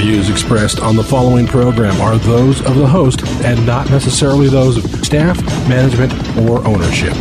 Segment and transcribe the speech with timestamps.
[0.00, 4.78] Views expressed on the following program are those of the host and not necessarily those
[4.78, 7.12] of staff, management, or ownership.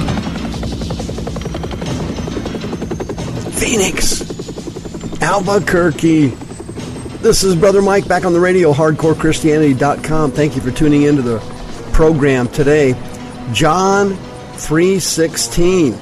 [3.56, 4.22] Phoenix,
[5.22, 6.28] Albuquerque.
[7.22, 10.32] This is Brother Mike back on the radio, hardcorechristianity.com.
[10.32, 11.40] Thank you for tuning into the
[11.92, 12.94] program today.
[13.52, 14.16] John
[14.54, 15.94] 316.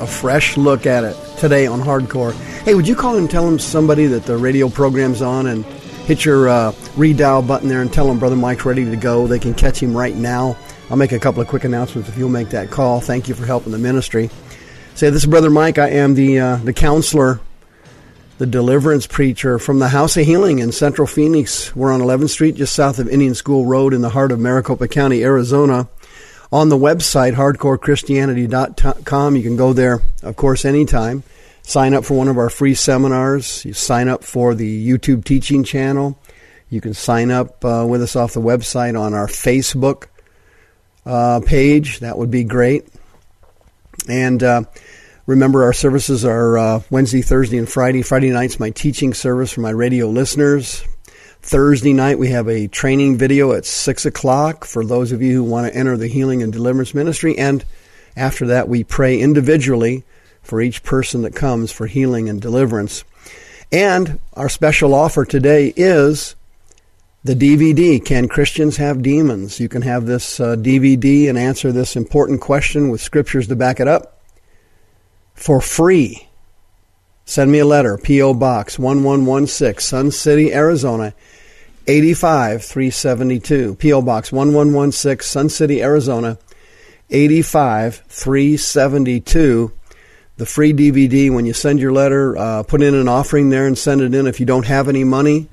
[0.00, 2.34] A fresh look at it today on Hardcore.
[2.66, 6.24] Hey, would you call and tell them somebody that the radio program's on and hit
[6.24, 9.28] your uh, redial button there and tell them Brother Mike's ready to go?
[9.28, 10.56] They can catch him right now.
[10.90, 13.00] I'll make a couple of quick announcements if you'll make that call.
[13.00, 14.30] Thank you for helping the ministry.
[14.96, 15.78] Say, this is Brother Mike.
[15.78, 17.38] I am the uh, the counselor,
[18.38, 21.76] the deliverance preacher from the House of Healing in Central Phoenix.
[21.76, 24.88] We're on 11th Street, just south of Indian School Road in the heart of Maricopa
[24.88, 25.88] County, Arizona.
[26.50, 31.22] On the website, hardcorechristianity.com, you can go there, of course, anytime.
[31.66, 33.64] Sign up for one of our free seminars.
[33.64, 36.16] You sign up for the YouTube teaching channel.
[36.70, 40.04] You can sign up uh, with us off the website on our Facebook
[41.04, 41.98] uh, page.
[41.98, 42.86] That would be great.
[44.08, 44.62] And uh,
[45.26, 48.02] remember, our services are uh, Wednesday, Thursday, and Friday.
[48.02, 50.84] Friday night's my teaching service for my radio listeners.
[51.42, 55.42] Thursday night, we have a training video at 6 o'clock for those of you who
[55.42, 57.36] want to enter the healing and deliverance ministry.
[57.36, 57.64] And
[58.16, 60.04] after that, we pray individually
[60.46, 63.04] for each person that comes for healing and deliverance.
[63.72, 66.36] And our special offer today is
[67.24, 69.58] the DVD Can Christians Have Demons?
[69.58, 73.80] You can have this uh, DVD and answer this important question with scriptures to back
[73.80, 74.20] it up
[75.34, 76.28] for free.
[77.24, 78.34] Send me a letter, P.O.
[78.34, 81.12] Box 1116, Sun City, Arizona
[81.88, 83.74] 85372.
[83.74, 84.02] P.O.
[84.02, 86.38] Box 1116, Sun City, Arizona
[87.10, 89.72] 85372
[90.36, 92.36] the free DVD when you send your letter.
[92.36, 94.26] Uh, put in an offering there and send it in.
[94.26, 95.48] If you don't have any money,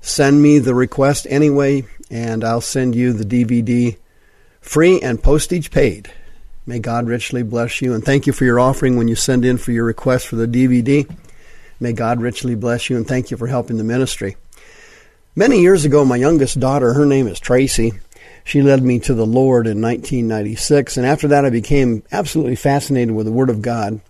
[0.00, 3.96] send me the request anyway, and I'll send you the DVD
[4.60, 6.10] free and postage paid.
[6.66, 9.58] May God richly bless you, and thank you for your offering when you send in
[9.58, 11.08] for your request for the DVD.
[11.78, 14.36] May God richly bless you, and thank you for helping the ministry.
[15.36, 17.92] Many years ago, my youngest daughter, her name is Tracy,
[18.44, 23.14] she led me to the Lord in 1996, and after that, I became absolutely fascinated
[23.14, 24.00] with the Word of God.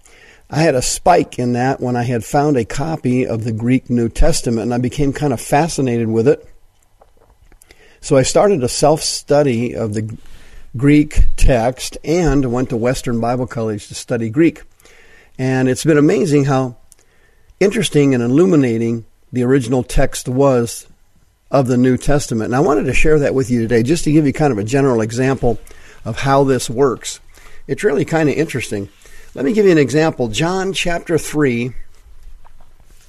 [0.55, 3.91] I had a spike in that when I had found a copy of the Greek
[3.91, 6.49] New Testament, and I became kind of fascinated with it.
[8.01, 10.17] So I started a self study of the
[10.77, 14.63] Greek text and went to Western Bible College to study Greek.
[15.41, 16.77] And it's been amazing how
[17.59, 20.87] interesting and illuminating the original text was
[21.51, 22.47] of the New Testament.
[22.47, 24.59] And I wanted to share that with you today just to give you kind of
[24.59, 25.59] a general example
[26.05, 27.19] of how this works.
[27.67, 28.89] It's really kind of interesting.
[29.35, 30.29] Let me give you an example.
[30.29, 31.73] John chapter 3,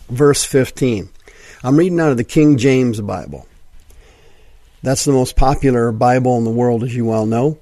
[0.09, 1.09] verse 15.
[1.63, 3.47] I'm reading out of the King James Bible.
[4.81, 7.59] That's the most popular Bible in the world, as you well know,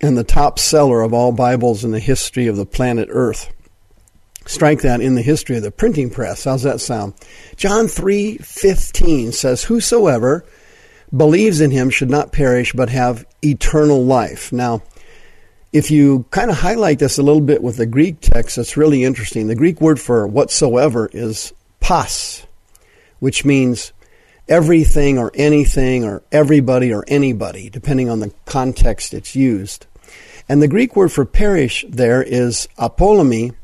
[0.00, 3.50] and the top seller of all Bibles in the history of the planet Earth.
[4.46, 6.44] Strike that in the history of the printing press.
[6.44, 7.12] How's that sound?
[7.56, 10.46] John 3:15 says, "Whosoever
[11.14, 14.82] believes in him should not perish but have eternal life." Now,
[15.72, 19.04] if you kind of highlight this a little bit with the Greek text, it's really
[19.04, 19.46] interesting.
[19.46, 22.46] The Greek word for whatsoever is pas,
[23.20, 23.92] which means
[24.48, 29.86] everything or anything or everybody or anybody, depending on the context it's used.
[30.46, 33.54] And the Greek word for perish there is apolumi,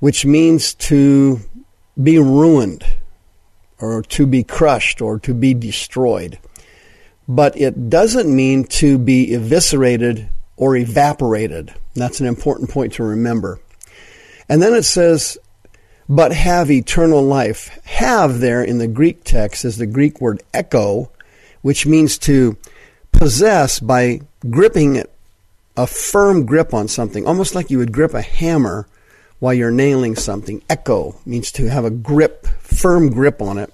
[0.00, 1.40] which means to
[2.02, 2.84] be ruined
[3.78, 6.40] or to be crushed or to be destroyed.
[7.28, 10.28] But it doesn't mean to be eviscerated
[10.60, 11.74] or evaporated.
[11.94, 13.58] That's an important point to remember.
[14.46, 15.38] And then it says,
[16.06, 17.80] but have eternal life.
[17.84, 21.10] Have there in the Greek text is the Greek word echo,
[21.62, 22.58] which means to
[23.10, 25.10] possess by gripping it,
[25.76, 28.86] a firm grip on something, almost like you would grip a hammer
[29.38, 30.62] while you're nailing something.
[30.68, 33.72] Echo means to have a grip, firm grip on it.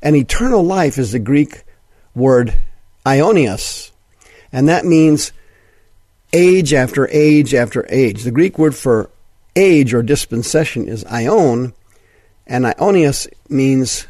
[0.00, 1.64] And eternal life is the Greek
[2.14, 2.58] word
[3.04, 3.90] aionios,
[4.52, 5.32] and that means
[6.34, 8.24] age after age after age.
[8.24, 9.08] The Greek word for
[9.56, 11.72] age or dispensation is aion,
[12.46, 14.06] and aionios means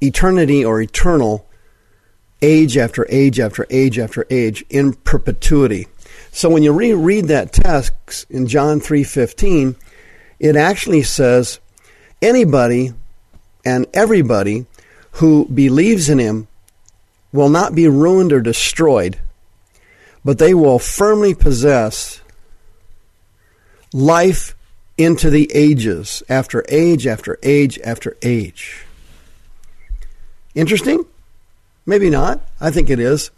[0.00, 1.46] eternity or eternal,
[2.42, 5.86] age after age after age after age in perpetuity.
[6.32, 9.76] So when you reread that text in John 3:15,
[10.38, 11.60] it actually says
[12.20, 12.92] anybody
[13.64, 14.66] and everybody
[15.12, 16.46] who believes in him
[17.32, 19.18] will not be ruined or destroyed,
[20.26, 22.20] but they will firmly possess
[23.92, 24.56] life
[24.98, 28.84] into the ages, after age after age after age.
[30.52, 31.06] Interesting?
[31.86, 32.40] Maybe not.
[32.60, 33.30] I think it is.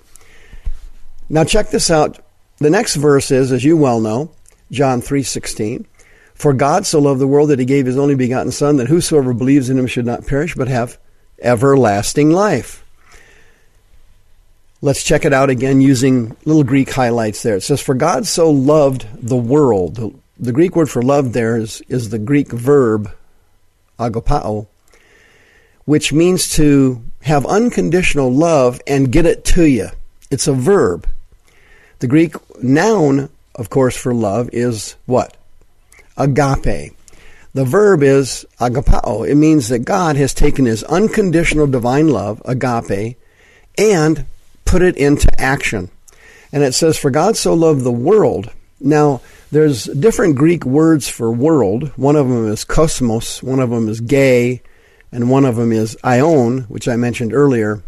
[1.29, 2.25] Now check this out.
[2.57, 4.31] The next verse is, as you well know,
[4.71, 5.85] John 3:16.
[6.35, 9.35] For God so loved the world that he gave his only begotten son that whosoever
[9.35, 10.97] believes in him should not perish but have
[11.43, 12.83] everlasting life.
[14.81, 17.57] Let's check it out again using little Greek highlights there.
[17.57, 20.21] It says, For God so loved the world.
[20.39, 23.11] The Greek word for love there is, is the Greek verb
[23.99, 24.69] agapao,
[25.85, 29.89] which means to have unconditional love and get it to you.
[30.31, 31.09] It's a verb.
[31.99, 35.37] The Greek noun, of course, for love is what?
[36.17, 36.95] Agape.
[37.53, 39.29] The verb is agapao.
[39.29, 43.17] It means that God has taken his unconditional divine love, agape,
[43.77, 44.25] and
[44.69, 45.91] put it into action.
[46.53, 48.53] And it says, For God so loved the world.
[48.81, 51.89] Now, there's different Greek words for world.
[51.97, 54.63] One of them is kosmos, one of them is gay,
[55.11, 57.83] and one of them is aion, which I mentioned earlier.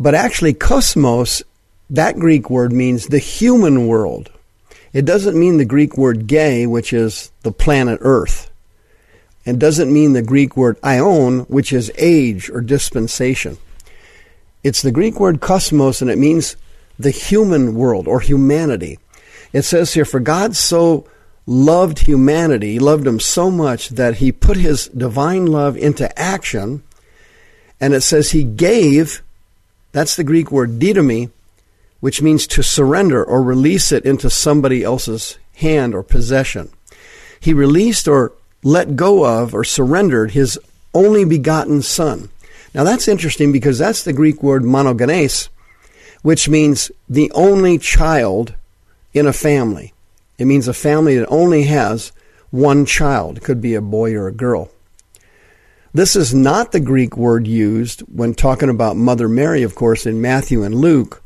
[0.00, 1.42] But actually, kosmos,
[1.90, 4.30] that Greek word means the human world.
[4.94, 8.50] It doesn't mean the Greek word gay, which is the planet Earth.
[9.44, 13.58] It doesn't mean the Greek word aion, which is age or dispensation.
[14.62, 16.56] It's the Greek word kosmos, and it means
[16.98, 18.98] the human world or humanity.
[19.52, 21.06] It says here, For God so
[21.46, 26.82] loved humanity, he loved them so much that he put his divine love into action.
[27.80, 29.22] And it says he gave,
[29.92, 31.30] that's the Greek word didomi,
[32.00, 36.70] which means to surrender or release it into somebody else's hand or possession.
[37.40, 38.32] He released or
[38.62, 40.58] let go of or surrendered his
[40.92, 42.30] only begotten son.
[42.74, 45.48] Now that's interesting because that's the Greek word monogenes,
[46.22, 48.54] which means the only child
[49.12, 49.94] in a family.
[50.38, 52.12] It means a family that only has
[52.50, 53.38] one child.
[53.38, 54.70] It could be a boy or a girl.
[55.92, 60.20] This is not the Greek word used when talking about Mother Mary, of course, in
[60.20, 61.22] Matthew and Luke,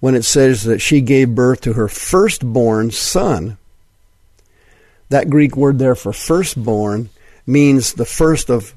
[0.00, 3.58] when it says that she gave birth to her firstborn son.
[5.10, 7.10] That Greek word there for firstborn
[7.46, 8.74] means the first of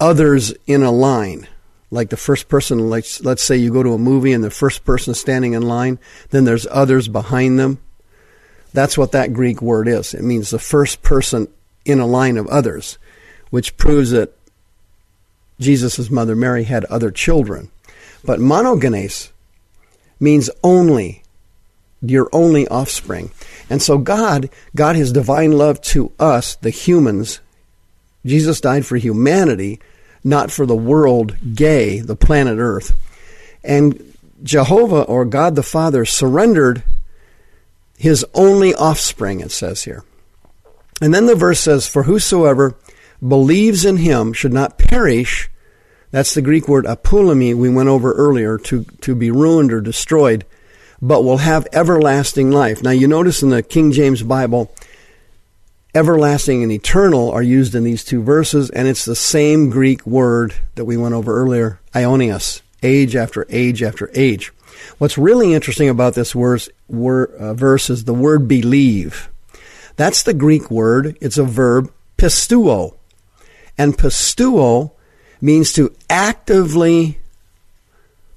[0.00, 1.46] others in a line.
[1.92, 4.84] Like the first person, like let's say you go to a movie and the first
[4.84, 5.98] person standing in line,
[6.30, 7.78] then there's others behind them.
[8.72, 10.14] That's what that Greek word is.
[10.14, 11.48] It means the first person
[11.84, 12.98] in a line of others,
[13.50, 14.36] which proves that
[15.58, 17.70] Jesus' mother Mary had other children.
[18.24, 19.30] But monogenes
[20.20, 21.24] means only,
[22.00, 23.32] your only offspring.
[23.68, 27.40] And so God got his divine love to us, the humans.
[28.24, 29.80] Jesus died for humanity
[30.22, 32.96] not for the world gay, the planet Earth.
[33.64, 36.82] And Jehovah or God the Father surrendered
[37.96, 40.04] his only offspring, it says here.
[41.00, 42.76] And then the verse says, For whosoever
[43.26, 45.50] believes in him should not perish.
[46.10, 50.44] That's the Greek word apolumi we went over earlier, to, to be ruined or destroyed,
[51.00, 52.82] but will have everlasting life.
[52.82, 54.74] Now you notice in the King James Bible,
[55.94, 60.54] everlasting and eternal are used in these two verses, and it's the same Greek word
[60.74, 64.52] that we went over earlier, aionios, age after age after age.
[64.98, 69.28] What's really interesting about this verse, uh, verse is the word believe.
[69.96, 71.16] That's the Greek word.
[71.20, 72.96] It's a verb, pisteuo.
[73.76, 74.92] And pisteuo
[75.40, 77.18] means to actively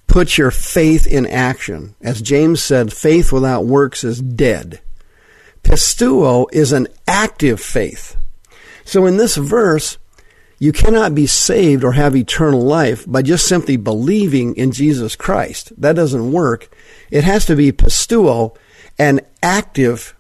[0.08, 1.96] put your faith in action.
[2.02, 4.82] As James said, faith without works is dead.
[5.64, 8.16] Pisteuo is an active faith.
[8.86, 9.98] So in this verse,
[10.60, 15.74] you cannot be saved or have eternal life by just simply believing in Jesus Christ.
[15.78, 16.74] That doesn't work.
[17.12, 18.56] It has to be pisteuo,
[18.98, 20.16] an active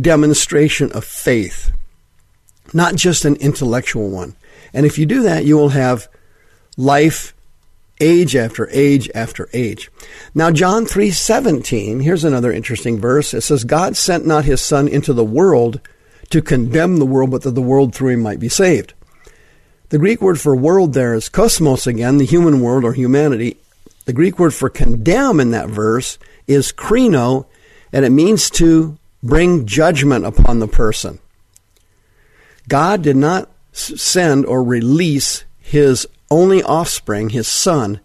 [0.00, 1.70] demonstration of faith,
[2.72, 4.34] not just an intellectual one.
[4.72, 6.08] And if you do that, you will have
[6.76, 7.34] life
[8.02, 9.90] age after age after age.
[10.34, 13.32] Now John 3:17, here's another interesting verse.
[13.32, 15.80] It says God sent not his son into the world
[16.30, 18.92] to condemn the world but that the world through him might be saved.
[19.90, 23.58] The Greek word for world there is kosmos again, the human world or humanity.
[24.04, 26.18] The Greek word for condemn in that verse
[26.48, 27.46] is krino
[27.92, 31.20] and it means to bring judgment upon the person.
[32.68, 38.00] God did not send or release his only offspring, his son,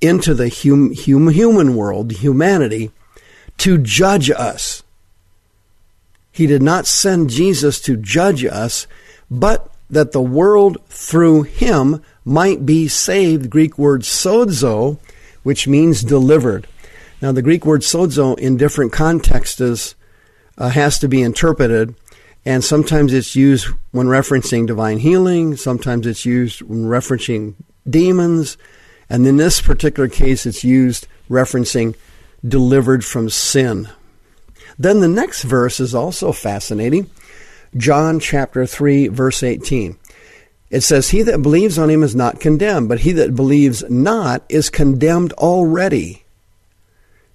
[0.00, 2.90] into the hum, hum, human world, humanity,
[3.58, 4.82] to judge us.
[6.32, 8.86] He did not send Jesus to judge us,
[9.30, 13.50] but that the world through him might be saved.
[13.50, 14.98] Greek word sozo,
[15.42, 16.66] which means delivered.
[17.22, 19.94] Now, the Greek word sozo in different contexts
[20.58, 21.94] uh, has to be interpreted,
[22.46, 27.54] and sometimes it's used when referencing divine healing, sometimes it's used when referencing
[27.90, 28.56] demons,
[29.10, 31.96] and in this particular case, it's used referencing
[32.46, 33.88] delivered from sin.
[34.78, 37.10] Then the next verse is also fascinating.
[37.76, 39.98] John chapter 3, verse 18.
[40.70, 44.44] It says, He that believes on him is not condemned, but he that believes not
[44.48, 46.24] is condemned already,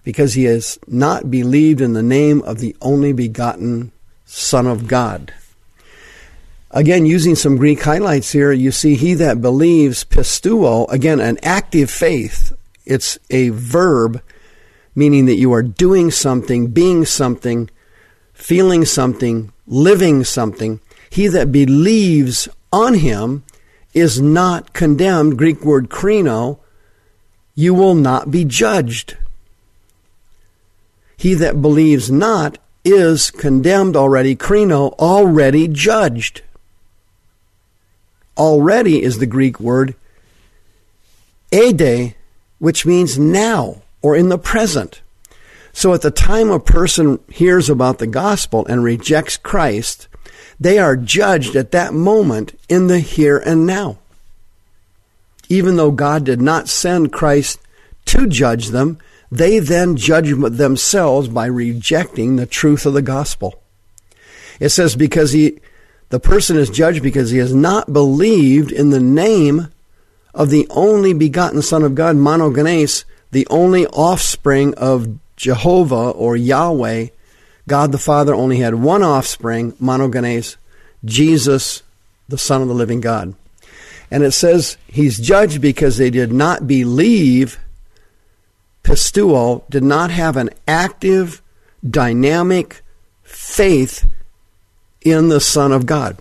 [0.05, 3.91] because he has not believed in the name of the only begotten
[4.33, 5.33] Son of God.
[6.71, 11.91] Again, using some Greek highlights here, you see, he that believes, pisteuo, again, an active
[11.91, 12.53] faith.
[12.85, 14.21] It's a verb
[14.95, 17.69] meaning that you are doing something, being something,
[18.33, 20.79] feeling something, living something.
[21.09, 23.43] He that believes on him
[23.93, 25.37] is not condemned.
[25.37, 26.59] Greek word krino.
[27.53, 29.17] You will not be judged.
[31.17, 34.35] He that believes not is condemned already.
[34.35, 36.41] Krino, already judged.
[38.37, 39.95] Already is the Greek word
[41.51, 42.15] ede,
[42.59, 45.01] which means now or in the present.
[45.73, 50.07] So at the time a person hears about the gospel and rejects Christ,
[50.59, 53.97] they are judged at that moment in the here and now.
[55.49, 57.59] Even though God did not send Christ
[58.05, 58.97] to judge them,
[59.31, 63.61] they then judge themselves by rejecting the truth of the gospel.
[64.59, 65.59] It says because he
[66.09, 69.69] the person is judged because he has not believed in the name
[70.33, 77.07] of the only begotten Son of God, monogenes, the only offspring of Jehovah or Yahweh,
[77.67, 80.57] God the Father only had one offspring, monogenes,
[81.05, 81.81] Jesus,
[82.27, 83.33] the Son of the living God.
[84.11, 87.57] And it says he's judged because they did not believe,
[88.83, 91.41] pisteuo, did not have an active,
[91.87, 92.81] dynamic
[93.23, 94.09] faith
[95.01, 96.17] in the Son of God.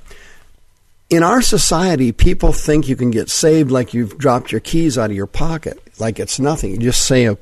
[1.09, 5.11] In our society, people think you can get saved like you've dropped your keys out
[5.11, 6.71] of your pocket like it's nothing.
[6.71, 7.37] You just say a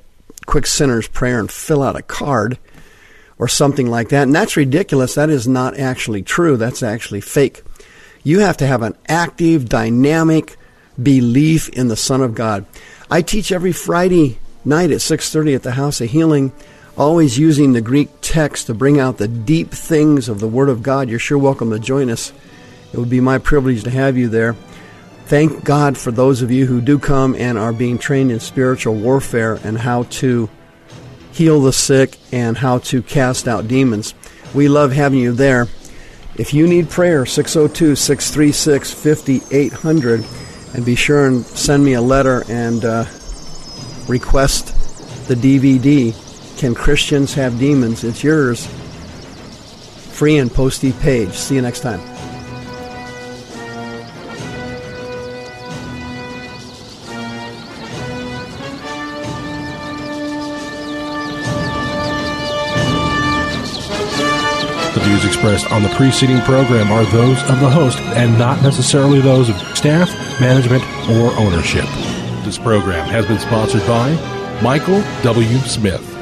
[0.47, 2.59] quick sinner's prayer and fill out a card
[3.39, 4.25] or something like that.
[4.25, 5.15] And that's ridiculous.
[5.15, 6.57] That is not actually true.
[6.57, 7.63] That's actually fake.
[8.25, 10.57] You have to have an active, dynamic
[11.01, 12.67] belief in the Son of God.
[13.11, 16.53] I teach every Friday night at 6:30 at the House of Healing,
[16.97, 20.83] always using the Greek text to bring out the deep things of the Word of
[20.83, 21.09] God.
[21.09, 22.33] You're sure welcome to join us.
[22.93, 24.55] It would be my privilege to have you there.
[25.27, 28.95] Thank God for those of you who do come and are being trained in spiritual
[28.95, 30.49] warfare and how to
[31.33, 34.15] heal the sick and how to cast out demons.
[34.55, 35.67] We love having you there.
[36.37, 40.25] If you need prayer, 602 636 5800,
[40.75, 43.05] and be sure and send me a letter and uh,
[44.09, 44.75] request
[45.29, 46.15] the DVD.
[46.59, 48.05] Can Christians have demons?
[48.05, 48.67] It's yours.
[50.17, 51.33] Free and posty page.
[51.33, 52.01] See you next time.
[64.95, 69.21] The views expressed on the preceding program are those of the host and not necessarily
[69.21, 70.11] those of staff,
[70.41, 71.87] management, or ownership.
[72.49, 74.11] This program has been sponsored by
[74.63, 75.59] Michael W.
[75.59, 76.18] Smith.